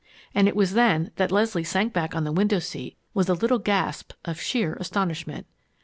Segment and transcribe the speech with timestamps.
[0.33, 3.59] And it was then that Leslie sank back on the window seat with a little
[3.59, 5.45] gasp of sheer astonishment.